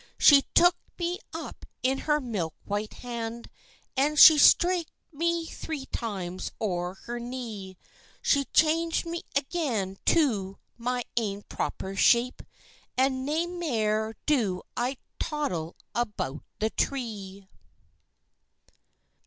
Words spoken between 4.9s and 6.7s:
me three times